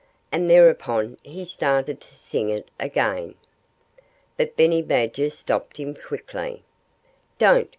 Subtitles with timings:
[0.31, 3.35] And thereupon he started to sing it again.
[4.35, 6.63] But Benny Badger stopped him quickly.
[7.37, 7.69] "Don't!"